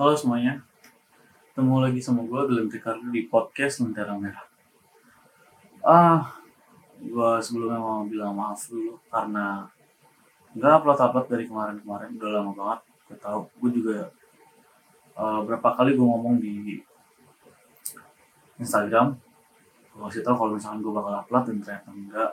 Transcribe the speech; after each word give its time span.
Halo 0.00 0.16
semuanya, 0.16 0.64
ketemu 1.52 1.76
lagi 1.84 2.00
sama 2.00 2.24
gue 2.24 2.40
Glenn 2.48 2.72
Ricardo 2.72 3.04
di 3.12 3.28
podcast 3.28 3.84
Lentera 3.84 4.16
Merah. 4.16 4.48
Ah, 5.84 6.40
gue 6.96 7.30
sebelumnya 7.44 7.76
mau 7.76 8.00
bilang 8.08 8.32
maaf 8.32 8.64
dulu 8.72 8.96
karena 9.12 9.68
nggak 10.56 10.72
upload-upload 10.80 11.26
dari 11.28 11.44
kemarin-kemarin, 11.44 12.16
udah 12.16 12.30
lama 12.32 12.52
banget. 12.56 12.80
Gue 12.80 13.16
tahu, 13.20 13.40
gue 13.60 13.70
juga 13.76 13.96
uh, 15.20 15.44
berapa 15.44 15.68
kali 15.68 15.92
gue 15.92 16.06
ngomong 16.08 16.40
di 16.40 16.80
Instagram, 18.56 19.20
gue 19.92 20.00
kasih 20.00 20.24
tau 20.24 20.32
kalau 20.32 20.56
misalkan 20.56 20.80
gue 20.80 20.92
bakal 20.96 21.12
upload 21.12 21.44
dan 21.44 21.56
ternyata 21.60 21.90
enggak. 21.92 22.32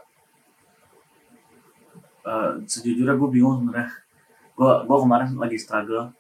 Uh, 2.24 2.64
sejujurnya 2.64 3.20
gue 3.20 3.28
bingung 3.28 3.60
sebenarnya. 3.60 3.92
Gue 4.56 4.72
gue 4.88 4.98
kemarin 5.04 5.36
lagi 5.36 5.60
struggle 5.60 6.16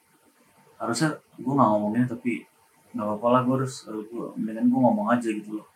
harusnya 0.77 1.09
gue 1.37 1.53
nggak 1.53 1.69
ngomongnya 1.73 2.05
tapi 2.05 2.45
nggak 2.93 3.05
apa-apa 3.05 3.27
lah 3.33 3.41
gue 3.45 3.55
harus 3.61 3.75
gue 3.85 4.25
mendingan 4.37 4.65
gue 4.69 4.79
ngomong 4.79 5.07
aja 5.13 5.29
gitu 5.29 5.61
loh. 5.61 5.67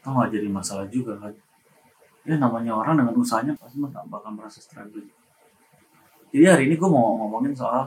Tau 0.00 0.16
nggak 0.16 0.32
jadi 0.34 0.48
masalah 0.48 0.86
juga 0.88 1.16
kan. 1.20 1.34
Ya 2.26 2.34
namanya 2.40 2.74
orang 2.74 2.98
dengan 2.98 3.14
usahanya 3.14 3.54
pasti 3.54 3.78
bakal 3.84 4.34
merasa 4.34 4.58
struggle 4.58 5.06
jadi 6.34 6.52
hari 6.52 6.62
ini 6.66 6.74
gue 6.74 6.90
mau 6.90 7.16
ngomongin 7.16 7.54
soal 7.54 7.86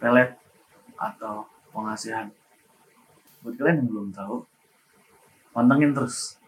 pelet 0.00 0.34
atau 0.96 1.44
pengasihan. 1.68 2.26
Buat 3.44 3.54
kalian 3.60 3.84
yang 3.84 3.88
belum 3.92 4.08
tahu 4.10 4.42
pantengin 5.52 5.92
terus 5.92 6.40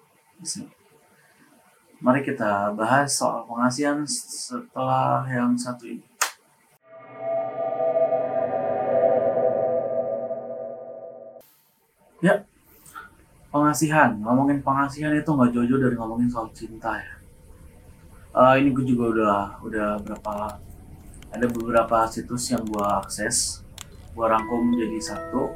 mari 2.03 2.27
kita 2.27 2.73
bahas 2.73 3.15
soal 3.15 3.45
pengasihan 3.45 4.03
setelah 4.09 5.23
yang 5.29 5.55
satu 5.55 5.87
ini 5.87 6.08
Ya, 12.19 12.43
pengasihan. 13.55 14.19
Ngomongin 14.19 14.59
pengasihan 14.59 15.15
itu 15.15 15.31
nggak 15.31 15.55
jauh-jauh 15.55 15.79
dari 15.79 15.95
ngomongin 15.95 16.27
soal 16.27 16.51
cinta 16.51 16.99
ya. 16.99 17.15
Uh, 18.35 18.55
ini 18.59 18.75
gue 18.75 18.85
juga 18.87 19.05
udah 19.15 19.39
udah 19.63 19.89
berapa 20.03 20.59
ada 21.31 21.47
beberapa 21.47 21.97
situs 22.11 22.51
yang 22.51 22.67
gue 22.67 22.87
akses, 23.07 23.63
gue 24.19 24.27
rangkum 24.27 24.75
jadi 24.75 24.99
satu. 24.99 25.47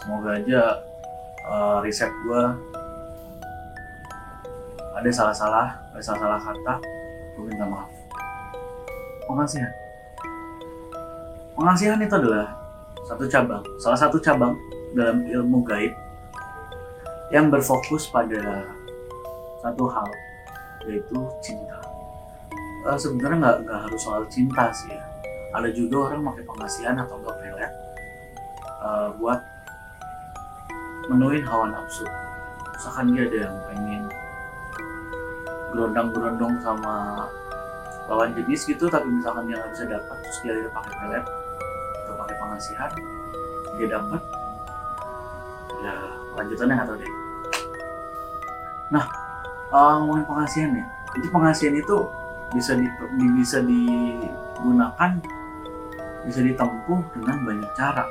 Semoga 0.00 0.40
aja 0.40 0.80
uh, 1.44 1.78
riset 1.84 2.08
gue 2.24 2.42
ada 4.96 5.10
salah-salah, 5.12 5.76
ada 5.92 6.00
salah-salah 6.00 6.40
kata, 6.40 6.74
gue 7.36 7.44
minta 7.52 7.68
maaf. 7.68 7.88
Pengasihan. 9.28 9.72
Pengasihan 11.52 12.00
itu 12.00 12.14
adalah 12.16 12.48
satu 13.04 13.28
cabang, 13.28 13.64
salah 13.76 13.98
satu 14.00 14.16
cabang 14.16 14.56
dalam 14.94 15.26
ilmu 15.26 15.64
gaib 15.66 15.92
yang 17.34 17.50
berfokus 17.50 18.06
pada 18.06 18.62
satu 19.64 19.90
hal 19.90 20.06
yaitu 20.86 21.18
cinta. 21.42 21.82
Uh, 22.86 22.94
Sebenarnya 22.94 23.38
nggak 23.42 23.56
nggak 23.66 23.80
harus 23.90 24.00
soal 24.06 24.22
cinta 24.30 24.70
sih 24.70 24.94
ya. 24.94 25.02
Ada 25.56 25.74
juga 25.74 26.12
orang 26.12 26.30
pakai 26.30 26.44
pengasihan 26.46 26.94
atau 27.00 27.18
enggak 27.18 27.36
pelet 27.42 27.72
uh, 28.84 29.08
buat 29.18 29.40
menuhin 31.10 31.42
hawa 31.42 31.74
nafsu. 31.74 32.06
Misalkan 32.76 33.16
dia 33.16 33.26
ada 33.26 33.38
yang 33.50 33.56
pengen 33.66 34.02
gerondang-gerondong 35.74 36.54
sama 36.62 37.26
lawan 38.06 38.30
jenis 38.38 38.62
gitu, 38.70 38.86
tapi 38.86 39.10
misalkan 39.10 39.50
dia 39.50 39.58
nggak 39.58 39.72
bisa 39.74 39.84
dapat, 39.90 40.16
terus 40.22 40.38
dia 40.46 40.54
pakai 40.70 40.92
pelet 40.94 41.24
atau 42.06 42.14
pakai 42.22 42.36
pengasihan, 42.38 42.90
dia 43.80 43.86
dapat 43.98 44.22
lanjutannya 46.36 46.74
nggak 46.76 46.88
tahu 46.88 46.98
deh. 47.00 47.12
Nah 48.92 49.04
uh, 49.72 49.92
ngomongin 50.00 50.24
pengasihan 50.28 50.70
ya. 50.76 50.86
Jadi 51.16 51.26
pengasihan 51.32 51.74
itu 51.74 51.96
bisa 52.52 52.72
di, 52.78 52.86
bisa 53.34 53.58
digunakan 53.64 55.12
bisa 56.28 56.40
ditempuh 56.44 57.00
dengan 57.16 57.36
banyak 57.42 57.70
cara. 57.74 58.04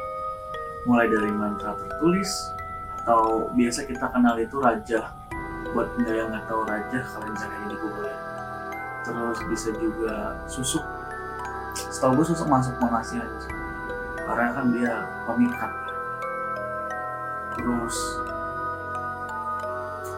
Mulai 0.90 1.10
dari 1.10 1.32
mantra 1.34 1.78
tertulis 1.78 2.30
atau 3.06 3.50
biasa 3.54 3.86
kita 3.86 4.10
kenal 4.10 4.36
itu 4.42 4.58
raja. 4.58 5.14
Buat 5.74 5.94
yang 6.08 6.32
nggak 6.32 6.46
tahu 6.50 6.62
raja 6.66 7.00
kalian 7.04 7.36
kayak 7.36 7.68
di 7.70 7.78
Google 7.78 8.16
terus 9.06 9.38
bisa 9.46 9.70
juga 9.78 10.34
susuk. 10.50 10.82
Setahu 11.78 12.18
gue 12.20 12.26
susuk 12.34 12.50
masuk 12.50 12.74
pengasihan. 12.82 13.30
Karena 14.26 14.50
kan 14.58 14.66
dia 14.74 14.94
pemikat 15.30 15.72
terus. 17.56 17.98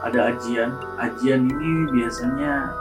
Ada 0.02 0.34
ajian. 0.34 0.74
Ajian 0.98 1.42
ini 1.46 1.90
biasanya 1.90 2.74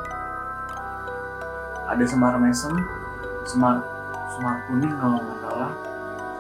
ada 1.87 2.03
semar 2.03 2.35
mesem 2.43 2.75
semar 3.47 3.79
semar 4.35 4.59
kuning 4.67 4.95
kalau 4.99 5.23
nggak 5.23 5.39
salah. 5.45 5.73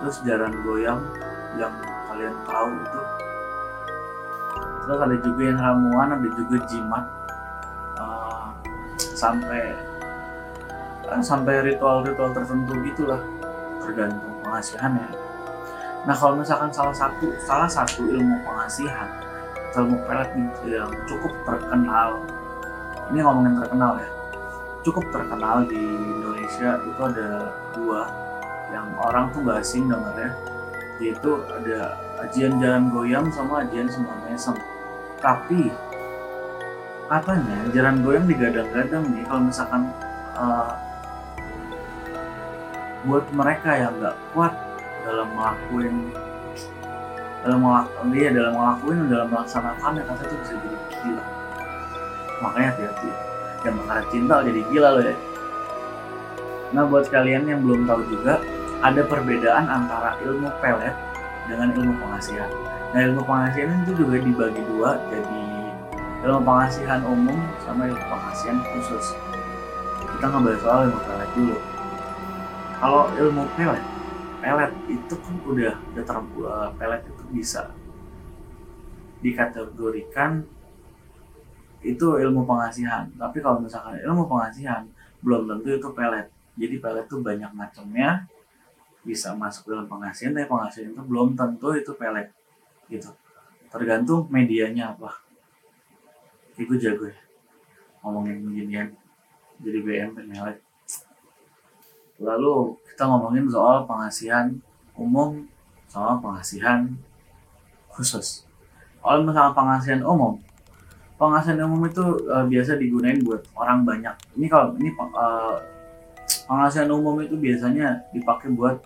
Terus 0.02 0.16
jaran 0.26 0.52
goyang 0.64 1.00
yang 1.56 1.72
kalian 2.10 2.34
tahu 2.44 2.70
itu. 2.76 3.00
Terus 4.86 4.98
ada 5.00 5.16
juga 5.22 5.42
yang 5.42 5.58
ramuan 5.60 6.08
ada 6.16 6.28
juga 6.34 6.56
jimat. 6.68 7.04
Uh, 7.96 8.52
sampai 9.16 9.72
uh, 11.08 11.22
sampai 11.24 11.72
ritual-ritual 11.72 12.36
tertentu 12.36 12.72
gitulah. 12.84 13.20
Tergantung 13.80 14.34
pengasihannya 14.44 15.25
Nah 16.06 16.14
kalau 16.14 16.38
misalkan 16.38 16.70
salah 16.70 16.94
satu 16.94 17.34
salah 17.42 17.66
satu 17.66 18.06
ilmu 18.06 18.38
pengasihan 18.46 19.10
ilmu 19.76 19.98
pelet 20.08 20.30
yang 20.64 20.88
cukup 21.04 21.36
terkenal, 21.44 22.24
ini 23.12 23.20
ngomongin 23.20 23.60
terkenal 23.60 24.00
ya, 24.00 24.08
cukup 24.80 25.04
terkenal 25.12 25.68
di 25.68 25.76
Indonesia 26.16 26.80
itu 26.80 27.00
ada 27.02 27.52
dua 27.76 28.08
yang 28.72 28.88
orang 28.96 29.28
tuh 29.36 29.44
gak 29.44 29.60
asing 29.60 29.84
dengarnya, 29.84 30.32
yaitu 30.96 31.28
ada 31.52 31.92
ajian 32.24 32.56
jalan 32.56 32.88
goyang 32.88 33.28
sama 33.28 33.68
ajian 33.68 33.84
semar 33.90 34.16
mesem. 34.24 34.56
Tapi 35.20 35.68
katanya 37.12 37.58
jalan 37.76 37.96
goyang 38.00 38.24
digadang-gadang 38.24 39.04
nih 39.12 39.24
kalau 39.28 39.42
misalkan 39.44 39.82
uh, 40.40 40.72
buat 43.04 43.26
mereka 43.30 43.70
yang 43.76 43.92
nggak 44.00 44.16
kuat 44.34 44.54
dalam 45.06 45.28
melakuin 45.38 45.96
dalam 47.46 47.62
melakukan 47.62 48.06
dia 48.10 48.28
dalam 48.34 48.52
melakuin 48.58 48.98
dalam 49.06 49.28
melaksanakan 49.30 49.92
ya 49.94 50.02
kata 50.02 50.22
itu 50.26 50.34
bisa 50.42 50.54
jadi 50.58 50.78
gila. 50.98 51.24
Makanya 52.42 52.68
hati-hati. 52.74 53.10
Yang 53.62 53.74
mengarah 53.78 54.06
cinta 54.10 54.34
jadi 54.42 54.60
gila 54.66 54.88
loh 54.98 55.04
ya. 55.06 55.16
Nah 56.74 56.82
buat 56.90 57.06
kalian 57.06 57.46
yang 57.46 57.62
belum 57.62 57.86
tahu 57.86 58.02
juga 58.10 58.42
ada 58.82 59.00
perbedaan 59.06 59.70
antara 59.70 60.18
ilmu 60.26 60.50
pelet 60.58 60.92
dengan 61.46 61.70
ilmu 61.70 61.94
pengasihan. 62.02 62.50
Nah 62.90 63.00
ilmu 63.06 63.22
pengasihan 63.22 63.70
itu 63.86 63.92
juga 63.94 64.18
dibagi 64.18 64.62
dua 64.66 64.98
jadi 65.06 65.42
ilmu 66.26 66.42
pengasihan 66.42 67.00
umum 67.06 67.38
sama 67.62 67.86
ilmu 67.86 68.04
pengasihan 68.10 68.58
khusus. 68.74 69.14
Kita 70.18 70.26
ngebahas 70.34 70.60
soal 70.66 70.80
ilmu 70.90 71.00
pelet 71.06 71.30
dulu. 71.38 71.56
Kalau 72.82 73.04
ilmu 73.14 73.42
pelet 73.54 73.84
pelet 74.46 74.70
itu 74.86 75.14
kan 75.18 75.34
udah 75.42 75.74
udah 75.90 76.04
terbuat 76.06 76.70
pelet 76.78 77.02
itu 77.02 77.24
bisa 77.34 77.66
dikategorikan 79.18 80.46
itu 81.82 82.06
ilmu 82.06 82.46
pengasihan. 82.46 83.10
Tapi 83.18 83.42
kalau 83.42 83.58
misalkan 83.58 83.98
ilmu 84.06 84.30
pengasihan 84.30 84.86
belum 85.18 85.50
tentu 85.50 85.74
itu 85.74 85.88
pelet. 85.90 86.30
Jadi 86.54 86.78
pelet 86.78 87.10
itu 87.10 87.18
banyak 87.18 87.50
macamnya 87.58 88.30
bisa 89.02 89.34
masuk 89.34 89.74
dalam 89.74 89.90
pengasihan 89.90 90.30
tapi 90.30 90.46
pengasihan 90.46 90.94
itu 90.94 91.02
belum 91.02 91.34
tentu 91.34 91.74
itu 91.74 91.90
pelet 91.98 92.30
gitu. 92.86 93.10
Tergantung 93.66 94.30
medianya 94.30 94.94
apa. 94.94 95.10
Itu 96.54 96.78
jago 96.78 97.10
ya 97.10 97.18
ngomongin 98.06 98.46
beginian. 98.46 98.94
Jadi 99.58 99.78
BM 99.82 100.14
penyelek 100.14 100.62
Lalu 102.16 102.80
kita 102.92 103.04
ngomongin 103.04 103.44
soal 103.52 103.84
pengasihan 103.84 104.56
umum 104.96 105.44
sama 105.86 106.16
pengasihan 106.20 106.88
khusus. 107.92 108.48
Kalau 109.00 109.22
misalnya 109.22 109.52
pengasihan 109.52 110.02
umum, 110.02 110.40
pengasihan 111.20 111.60
umum 111.64 111.86
itu 111.88 112.04
uh, 112.28 112.44
biasa 112.48 112.80
digunain 112.80 113.20
buat 113.22 113.44
orang 113.56 113.84
banyak. 113.84 114.14
Ini 114.36 114.46
kalau 114.48 114.74
ini 114.80 114.90
uh, 114.96 115.60
pengasihan 116.48 116.88
umum 116.90 117.20
itu 117.20 117.36
biasanya 117.36 118.00
dipakai 118.10 118.52
buat 118.52 118.80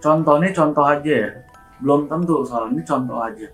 contohnya 0.00 0.52
contoh 0.52 0.84
aja 0.84 1.12
ya. 1.26 1.30
Belum 1.80 2.08
tentu 2.08 2.44
soal 2.44 2.72
ini 2.72 2.84
contoh 2.84 3.20
aja. 3.20 3.48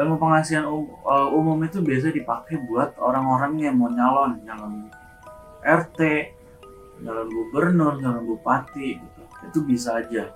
Ilmu 0.00 0.16
pengasihan 0.22 0.64
um, 0.70 0.86
uh, 1.02 1.28
umum 1.34 1.58
itu 1.66 1.82
biasa 1.82 2.14
dipakai 2.14 2.62
buat 2.70 2.94
orang-orang 3.02 3.58
yang 3.58 3.74
mau 3.76 3.90
nyalon, 3.90 4.38
nyalon 4.46 4.86
RT, 5.60 6.00
nyalon 7.00 7.28
gubernur, 7.28 7.98
nyalon 8.00 8.24
bupati 8.28 9.00
gitu. 9.00 9.22
Itu 9.48 9.58
bisa 9.64 10.00
aja. 10.00 10.30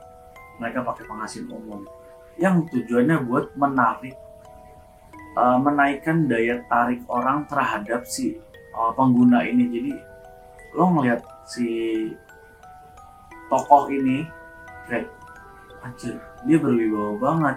mereka 0.55 0.87
pakai 0.87 1.03
penghasilan 1.11 1.51
umum 1.51 1.83
yang 2.39 2.67
tujuannya 2.67 3.27
buat 3.27 3.55
menarik 3.55 4.15
uh, 5.39 5.59
menaikkan 5.59 6.27
daya 6.27 6.63
tarik 6.67 7.03
orang 7.07 7.47
terhadap 7.47 8.07
si 8.07 8.39
uh, 8.75 8.91
pengguna 8.95 9.47
ini 9.47 9.71
jadi 9.71 9.93
lo 10.75 10.91
ngeliat 10.91 11.23
si 11.47 11.67
tokoh 13.47 13.87
ini 13.91 14.27
kayak 14.91 15.07
anjir 15.87 16.19
dia 16.43 16.59
berwibawa 16.59 17.15
banget 17.23 17.57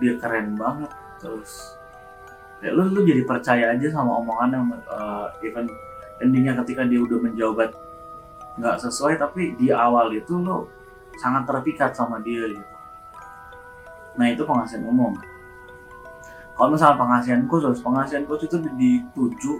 dia 0.00 0.14
keren 0.20 0.56
banget 0.60 0.90
terus 1.20 1.76
ya 2.60 2.76
lu 2.76 2.92
lu 2.92 3.00
jadi 3.08 3.24
percaya 3.24 3.72
aja 3.72 3.88
sama 3.88 4.20
omongan 4.20 4.50
yang 4.52 4.64
uh, 4.92 5.32
even 5.40 5.64
endingnya 6.20 6.52
ketika 6.60 6.84
dia 6.84 7.00
udah 7.00 7.16
menjawab 7.16 7.72
nggak 8.60 8.76
sesuai 8.76 9.16
tapi 9.16 9.56
di 9.56 9.72
awal 9.72 10.12
itu 10.12 10.36
lo 10.36 10.68
sangat 11.16 11.48
terpikat 11.48 11.96
sama 11.96 12.20
dia 12.20 12.44
gitu. 12.52 12.64
Nah 14.20 14.26
itu 14.28 14.44
penghasilan 14.44 14.84
umum. 14.84 15.16
Kalau 16.54 16.68
misalnya 16.76 17.00
penghasilan 17.00 17.48
khusus 17.48 17.80
penghasilan 17.80 18.28
khusus 18.28 18.52
itu 18.52 18.58
dituju 18.76 19.52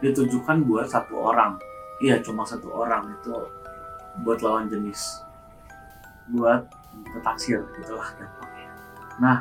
ditujukan 0.00 0.64
buat 0.64 0.88
satu 0.88 1.20
orang. 1.20 1.60
Iya 2.00 2.20
cuma 2.24 2.44
satu 2.48 2.72
orang 2.72 3.12
itu 3.20 3.32
buat 4.24 4.40
lawan 4.40 4.72
jenis. 4.72 5.20
Buat 6.32 6.64
ketaksir 6.96 7.60
gitulah 7.76 8.08
nah 9.16 9.40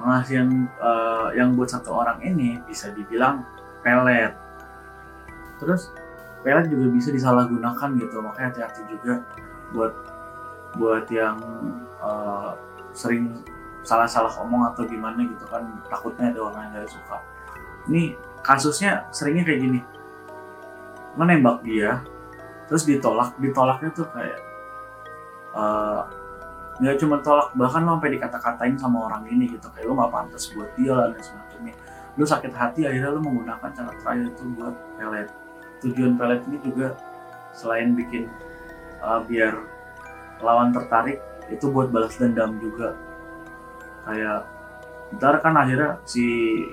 penghasilan 0.00 0.48
uh, 0.80 1.28
yang 1.36 1.52
buat 1.52 1.68
satu 1.68 1.92
orang 1.92 2.24
ini 2.24 2.56
bisa 2.64 2.88
dibilang 2.96 3.44
pelet. 3.84 4.32
Terus 5.60 5.92
pelet 6.40 6.66
juga 6.72 6.86
bisa 6.88 7.08
disalahgunakan 7.12 7.88
gitu 8.00 8.16
makanya 8.24 8.48
hati-hati 8.52 8.82
juga 8.88 9.24
buat 9.70 9.92
buat 10.78 11.04
yang 11.10 11.36
uh, 12.00 12.54
sering 12.94 13.44
salah-salah 13.82 14.30
omong 14.44 14.70
atau 14.70 14.84
gimana 14.84 15.24
gitu 15.24 15.44
kan 15.48 15.66
takutnya 15.88 16.30
ada 16.30 16.40
orang 16.46 16.62
yang 16.70 16.84
gak 16.84 16.92
suka. 16.92 17.16
Ini 17.88 18.14
kasusnya 18.44 19.08
seringnya 19.10 19.44
kayak 19.46 19.60
gini. 19.60 19.80
Menembak 21.18 21.64
dia 21.66 22.04
terus 22.70 22.86
ditolak 22.86 23.34
ditolaknya 23.42 23.90
tuh 23.90 24.06
kayak 24.14 24.38
uh, 25.58 26.06
nggak 26.78 26.96
cuma 27.02 27.18
tolak 27.18 27.50
bahkan 27.58 27.82
lo 27.82 27.98
sampai 27.98 28.14
dikata-katain 28.14 28.78
sama 28.78 29.10
orang 29.10 29.26
ini 29.26 29.50
gitu 29.58 29.66
kayak 29.74 29.90
lo 29.90 29.98
nggak 29.98 30.12
pantas 30.14 30.48
buat 30.54 30.70
dia 30.78 30.94
lah 30.94 31.10
dan 31.10 31.18
semacamnya 31.18 31.74
lo 32.14 32.24
sakit 32.24 32.52
hati 32.54 32.86
akhirnya 32.86 33.10
lo 33.10 33.20
menggunakan 33.20 33.68
cara 33.74 33.90
terakhir 33.98 34.32
itu 34.32 34.42
buat 34.54 34.74
pelet 34.96 35.28
tujuan 35.80 36.14
pelet 36.16 36.40
ini 36.48 36.58
juga 36.60 36.96
selain 37.56 37.92
bikin 37.96 38.30
uh, 39.02 39.20
biar 39.24 39.56
lawan 40.40 40.72
tertarik 40.72 41.20
itu 41.50 41.66
buat 41.68 41.90
balas 41.90 42.16
dendam 42.16 42.56
juga. 42.62 42.94
Kayak 44.06 44.46
ntar 45.18 45.42
kan 45.42 45.58
akhirnya 45.58 45.98
si 46.06 46.22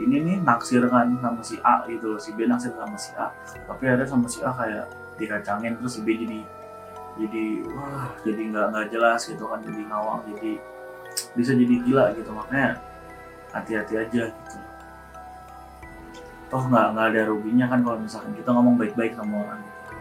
ini 0.06 0.22
nih 0.22 0.38
naksir 0.46 0.86
kan 0.88 1.10
sama 1.18 1.42
si 1.42 1.58
A 1.66 1.84
gitu 1.90 2.14
loh 2.14 2.22
si 2.22 2.32
B 2.38 2.46
naksir 2.46 2.72
sama 2.78 2.98
si 3.00 3.12
A. 3.18 3.34
Tapi 3.66 3.84
ada 3.90 4.06
sama 4.06 4.30
si 4.30 4.40
A 4.46 4.54
kayak 4.54 4.86
dikacangin 5.18 5.82
terus 5.82 5.98
si 5.98 6.02
B 6.06 6.14
jadi 6.14 6.40
jadi 7.18 7.66
wah 7.74 8.14
jadi 8.22 8.42
nggak 8.54 8.66
nggak 8.70 8.88
jelas 8.94 9.26
gitu 9.26 9.50
kan 9.50 9.60
jadi 9.66 9.82
ngawang 9.90 10.22
jadi 10.30 10.52
bisa 11.34 11.52
jadi 11.58 11.76
gila 11.82 12.06
gitu. 12.14 12.30
Makanya 12.30 12.78
hati-hati 13.56 13.94
aja 13.98 14.24
gitu 14.30 14.67
toh 16.48 16.64
nggak 16.64 16.86
nggak 16.96 17.08
ada 17.12 17.22
ruginya 17.28 17.66
kan 17.68 17.80
kalau 17.84 17.98
misalkan 18.00 18.32
kita 18.36 18.50
ngomong 18.56 18.76
baik-baik 18.80 19.14
sama 19.20 19.44
orang 19.44 19.60
gitu. 19.60 19.94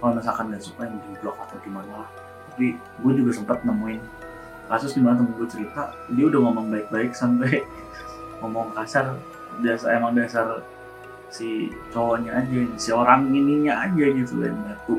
Kalau 0.00 0.12
misalkan 0.16 0.44
nggak 0.48 0.62
suka 0.64 0.80
yang 0.88 0.96
di 0.96 1.10
blok 1.20 1.36
atau 1.36 1.56
gimana 1.60 1.92
lah. 2.04 2.10
Tapi 2.50 2.66
gue 2.76 3.12
juga 3.20 3.30
sempat 3.36 3.58
nemuin 3.64 4.00
kasus 4.70 4.94
di 4.94 5.02
mana 5.02 5.18
temen 5.18 5.34
gue 5.34 5.48
cerita 5.50 5.90
dia 6.14 6.24
udah 6.30 6.40
ngomong 6.46 6.66
baik-baik 6.70 7.12
sampai 7.12 7.60
ngomong 8.40 8.72
kasar. 8.72 9.16
Dasar 9.60 9.98
emang 9.98 10.16
dasar 10.16 10.64
si 11.30 11.70
cowoknya 11.94 12.42
aja 12.42 12.58
si 12.74 12.90
orang 12.90 13.30
ininya 13.30 13.86
aja 13.86 14.04
gitu 14.10 14.42
yang 14.42 14.56
batu 14.66 14.98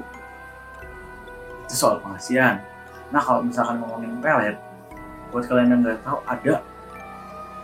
itu 1.72 1.76
soal 1.76 2.04
penghasilan. 2.04 2.60
Nah 3.16 3.22
kalau 3.24 3.44
misalkan 3.44 3.80
ngomongin 3.80 4.20
pelet 4.20 4.60
buat 5.32 5.48
kalian 5.48 5.72
yang 5.72 5.80
nggak 5.84 6.04
tahu 6.04 6.20
ada 6.28 6.54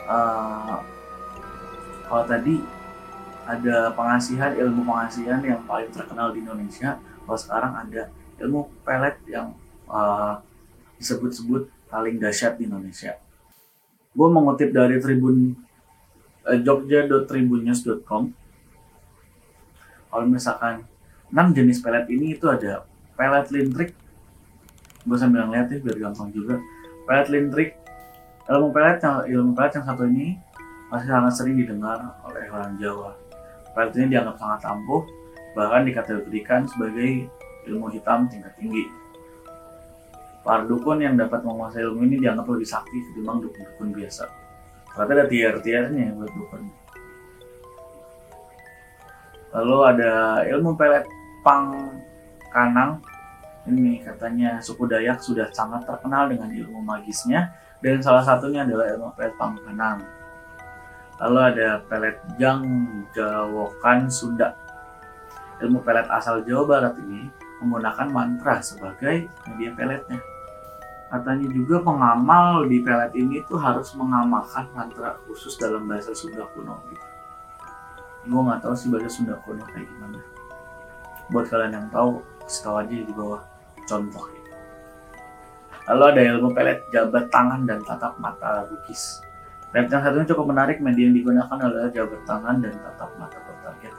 uh, 0.07 0.79
kalau 2.07 2.23
tadi 2.23 2.63
ada 3.47 3.95
pengasihan 3.95 4.51
ilmu 4.51 4.83
pengasihan 4.83 5.39
yang 5.39 5.63
paling 5.63 5.87
terkenal 5.87 6.35
di 6.35 6.43
Indonesia. 6.43 6.99
Kalau 6.99 7.39
sekarang 7.39 7.73
ada 7.79 8.11
ilmu 8.43 8.67
pelet 8.83 9.15
yang 9.31 9.55
uh, 9.87 10.35
disebut-sebut 10.99 11.71
paling 11.87 12.19
dahsyat 12.19 12.59
di 12.59 12.67
Indonesia. 12.67 13.15
Gue 14.11 14.27
mengutip 14.27 14.75
dari 14.75 14.99
tribun 14.99 15.55
uh, 16.43 16.59
jogja.tribunnews.com 16.59 18.35
kalau 20.07 20.25
misalkan 20.27 20.83
6 21.31 21.57
jenis 21.57 21.79
pelet 21.83 22.07
ini 22.11 22.35
itu 22.35 22.47
ada 22.47 22.83
pelet 23.15 23.47
lintrik 23.51 23.91
gue 25.07 25.17
sambil 25.19 25.47
ngeliat 25.47 25.71
ya 25.71 25.79
biar 25.79 25.97
gampang 26.03 26.35
juga. 26.35 26.59
Pelet 27.07 27.27
lintrik 27.31 27.69
ilmu 28.51 28.75
pelet 28.75 28.99
yang 28.99 29.23
ilmu 29.23 29.51
pelet 29.55 29.71
yang 29.79 29.85
satu 29.87 30.03
ini 30.03 30.35
masih 30.91 31.07
sangat 31.07 31.33
sering 31.35 31.55
didengar 31.59 31.99
oleh 32.23 32.47
orang 32.47 32.79
Jawa 32.79 33.26
pelet 33.77 33.93
ini 34.01 34.17
dianggap 34.17 34.41
sangat 34.41 34.61
ampuh 34.65 35.05
bahkan 35.53 35.85
dikategorikan 35.85 36.65
sebagai 36.65 37.29
ilmu 37.69 37.93
hitam 37.93 38.25
tingkat 38.25 38.57
tinggi. 38.57 38.89
Para 40.41 40.65
dukun 40.65 41.03
yang 41.03 41.13
dapat 41.13 41.45
menguasai 41.45 41.85
ilmu 41.85 42.09
ini 42.09 42.17
dianggap 42.17 42.49
lebih 42.49 42.65
sakti 42.65 42.97
ketimbang 43.11 43.45
dukun-dukun 43.45 43.93
biasa. 43.93 44.25
Ternyata 44.97 45.11
ada 45.13 45.25
tier-tiernya 45.29 46.17
buat 46.17 46.31
dukun. 46.33 46.63
Lalu 49.53 49.77
ada 49.93 50.11
ilmu 50.49 50.73
pelet 50.73 51.05
pang 51.45 51.93
Kanang. 52.49 52.97
Ini 53.67 53.99
katanya 53.99 54.63
suku 54.63 54.87
Dayak 54.87 55.19
sudah 55.19 55.51
sangat 55.51 55.83
terkenal 55.83 56.31
dengan 56.31 56.47
ilmu 56.47 56.79
magisnya 56.79 57.51
dan 57.83 57.99
salah 57.99 58.23
satunya 58.23 58.63
adalah 58.63 58.87
ilmu 58.95 59.11
pelet 59.19 59.35
Pangkanang. 59.35 60.16
Lalu 61.17 61.39
ada 61.41 61.81
pelet 61.89 62.17
Jang 62.37 62.63
Jawokan 63.13 64.09
Sunda. 64.09 64.53
Ilmu 65.57 65.81
pelet 65.81 66.05
asal 66.13 66.45
Jawa 66.45 66.63
Barat 66.69 66.95
ini 67.01 67.25
menggunakan 67.61 68.07
mantra 68.13 68.61
sebagai 68.61 69.25
media 69.49 69.73
peletnya. 69.73 70.21
Katanya 71.07 71.47
juga 71.49 71.81
pengamal 71.81 72.69
di 72.69 72.83
pelet 72.85 73.13
ini 73.17 73.41
tuh 73.49 73.57
harus 73.57 73.95
mengamalkan 73.97 74.69
mantra 74.77 75.17
khusus 75.25 75.57
dalam 75.57 75.89
bahasa 75.89 76.13
Sunda 76.13 76.45
kuno 76.53 76.77
gitu. 76.93 77.05
Gue 78.27 78.41
nggak 78.43 78.61
tahu 78.61 78.73
sih 78.77 78.93
bahasa 78.93 79.09
Sunda 79.09 79.33
kuno 79.41 79.65
kayak 79.73 79.89
gimana. 79.89 80.21
Buat 81.33 81.49
kalian 81.49 81.73
yang 81.73 81.87
tahu, 81.89 82.21
setahu 82.45 82.79
aja 82.79 82.93
di 82.93 83.13
bawah 83.15 83.41
contoh 83.87 84.37
lalu 85.87 86.03
ada 86.03 86.21
ilmu 86.35 86.51
pelet 86.51 86.83
jabat 86.91 87.31
tangan 87.31 87.63
dan 87.63 87.79
tatap 87.87 88.19
mata 88.19 88.67
lukis 88.67 89.23
pelet 89.71 89.87
yang 89.91 90.01
satunya 90.03 90.27
cukup 90.31 90.45
menarik 90.47 90.77
media 90.79 91.11
yang 91.11 91.15
digunakan 91.15 91.57
adalah 91.59 91.89
jabat 91.91 92.21
tangan 92.23 92.55
dan 92.63 92.73
tatap 92.79 93.09
mata 93.19 93.37
bertarget. 93.43 93.93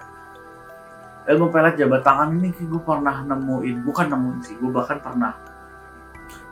Ilmu 1.28 1.46
pelet 1.52 1.74
jabat 1.76 2.00
tangan 2.00 2.28
ini 2.32 2.48
gue 2.56 2.82
pernah 2.82 3.16
nemuin 3.20 3.76
bukan 3.84 4.06
nemuin 4.08 4.40
sih 4.40 4.54
gue 4.56 4.70
bahkan 4.72 4.96
pernah. 5.00 5.36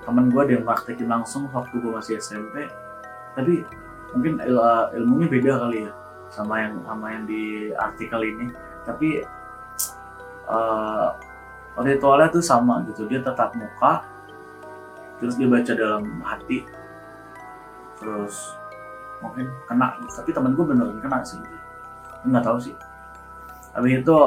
Temen 0.04 0.30
gue 0.30 0.42
yang 0.52 0.62
praktekin 0.62 1.08
langsung 1.08 1.48
waktu 1.50 1.74
gue 1.80 1.92
masih 1.92 2.20
SMP 2.20 2.68
tapi 3.36 3.68
mungkin 4.16 4.40
il 4.40 4.56
ilmunya 4.96 5.28
beda 5.28 5.52
kali 5.60 5.84
ya 5.84 5.92
sama 6.32 6.64
yang 6.64 6.80
sama 6.88 7.06
yang 7.12 7.24
di 7.28 7.72
artikel 7.76 8.20
ini. 8.24 8.46
Tapi 8.84 9.24
uh, 10.48 11.08
ritualnya 11.80 12.32
tuh 12.32 12.44
sama 12.44 12.80
gitu 12.88 13.04
dia 13.04 13.20
tetap 13.20 13.52
muka 13.52 14.04
terus 15.20 15.36
dia 15.36 15.48
baca 15.48 15.72
dalam 15.72 16.04
hati. 16.24 16.64
Terus 17.96 18.55
mungkin 19.20 19.46
kena. 19.68 19.96
Tapi 20.08 20.30
temen 20.32 20.52
gue 20.52 20.64
beneran 20.64 20.98
kena 21.00 21.20
sih. 21.24 21.40
Nggak 22.26 22.44
tahu 22.44 22.58
sih. 22.60 22.74
Habis 23.76 24.00
itu 24.00 24.18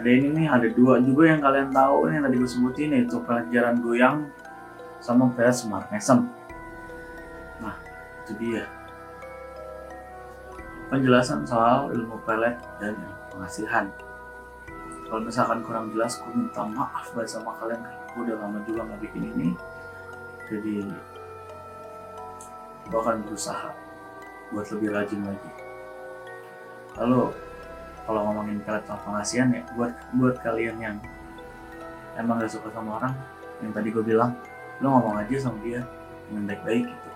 ada 0.00 0.08
ini 0.08 0.28
nih 0.32 0.46
ada 0.48 0.68
dua 0.72 0.96
juga 1.04 1.28
yang 1.28 1.44
kalian 1.44 1.68
tahu 1.76 2.08
ini 2.08 2.12
yang 2.16 2.24
tadi 2.24 2.36
gue 2.40 2.48
sebutin 2.48 2.88
yaitu 2.96 3.20
pelajaran 3.20 3.76
goyang 3.84 4.16
sama 4.96 5.28
pelet 5.36 5.52
smart 5.52 5.84
mesem 5.92 6.24
nah 7.60 7.76
itu 8.24 8.32
dia. 8.40 8.64
Penjelasan 10.88 11.44
soal 11.44 11.92
ilmu 11.92 12.16
pelet 12.24 12.56
dan 12.80 12.96
pengasihan 13.28 13.92
kalau 15.10 15.26
misalkan 15.26 15.60
kurang 15.66 15.90
jelas 15.90 16.22
gue 16.22 16.32
minta 16.32 16.62
maaf 16.62 17.10
banget 17.12 17.34
sama 17.34 17.50
kalian. 17.58 17.82
Gue 18.14 18.30
udah 18.30 18.36
lama 18.40 18.58
juga 18.62 18.86
nggak 18.86 19.00
bikin 19.04 19.22
ini. 19.34 19.48
Jadi 20.46 20.86
gue 22.90 22.98
akan 22.98 23.22
berusaha 23.22 23.70
buat 24.50 24.66
lebih 24.74 24.90
rajin 24.90 25.22
lagi. 25.22 25.50
Lalu 26.98 27.30
kalau 28.04 28.20
ngomongin 28.26 28.58
sama 28.66 28.98
pengasihan 29.06 29.48
ya 29.54 29.62
buat 29.78 29.94
buat 30.18 30.36
kalian 30.42 30.76
yang 30.82 30.96
emang 32.18 32.42
gak 32.42 32.50
suka 32.50 32.66
sama 32.74 32.98
orang 32.98 33.14
yang 33.62 33.70
tadi 33.70 33.88
gue 33.94 34.02
bilang 34.02 34.34
lo 34.82 34.98
ngomong 34.98 35.22
aja 35.22 35.46
sama 35.46 35.62
dia 35.62 35.86
dengan 36.26 36.50
baik-baik 36.50 36.90
gitu. 36.90 37.10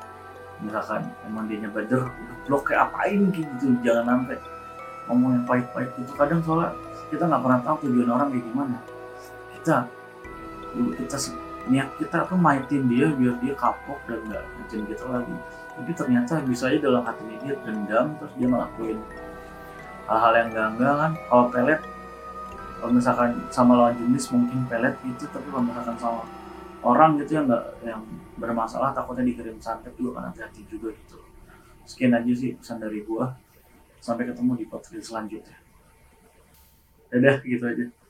Misalkan 0.62 1.02
emang 1.26 1.50
dia 1.50 1.58
nyebader 1.58 2.06
udah 2.06 2.36
blok 2.46 2.70
kayak 2.70 2.86
apain 2.86 3.34
gitu 3.34 3.74
jangan 3.82 4.22
sampai 4.22 4.38
ngomong 5.10 5.30
yang 5.34 5.44
pahit-pahit 5.50 5.90
gitu. 5.98 6.12
Kadang 6.14 6.40
soalnya 6.46 6.70
kita 7.10 7.26
nggak 7.26 7.42
pernah 7.42 7.60
tahu 7.66 7.76
tujuan 7.90 8.10
orang 8.14 8.28
kayak 8.30 8.44
gimana. 8.46 8.76
Kita 9.58 9.76
kita 11.02 11.16
niat 11.68 11.88
kita 11.96 12.28
tuh 12.28 12.36
maitin 12.36 12.84
dia 12.88 13.08
biar 13.08 13.40
dia 13.40 13.54
kapok 13.56 13.96
dan 14.04 14.20
nggak 14.28 14.44
ngecen 14.44 14.82
kita 14.84 15.04
lagi. 15.08 15.36
Tapi 15.74 15.90
ternyata 15.96 16.32
bisa 16.44 16.70
aja 16.70 16.78
dalam 16.78 17.02
hati 17.02 17.24
dia 17.40 17.54
dendam 17.64 18.14
terus 18.20 18.32
dia 18.36 18.48
ngelakuin 18.48 18.98
hal-hal 20.04 20.32
yang 20.36 20.48
enggak 20.52 20.94
kan. 21.00 21.12
Kalau 21.16 21.44
pelet 21.48 21.80
kalau 22.78 22.92
misalkan 22.92 23.30
sama 23.48 23.72
lawan 23.80 23.96
jenis 23.96 24.28
mungkin 24.28 24.68
pelet 24.68 24.92
gitu 25.08 25.24
tapi 25.32 25.46
kalau 25.48 25.64
misalkan 25.64 25.96
sama 25.96 26.22
orang 26.84 27.16
gitu 27.16 27.40
yang 27.40 27.48
nggak 27.48 27.64
yang 27.80 28.02
bermasalah 28.36 28.92
takutnya 28.92 29.24
dikirim 29.24 29.56
santet 29.56 29.96
juga 29.96 30.20
kan 30.20 30.32
hati-hati 30.32 30.68
juga 30.68 30.92
gitu. 30.92 31.18
Sekian 31.88 32.12
aja 32.12 32.32
sih 32.36 32.56
pesan 32.60 32.80
dari 32.80 33.00
gua. 33.04 33.32
Sampai 34.04 34.28
ketemu 34.28 34.52
di 34.60 34.64
podcast 34.68 35.00
selanjutnya. 35.08 35.56
Dadah 37.08 37.40
gitu 37.40 37.64
aja 37.64 38.03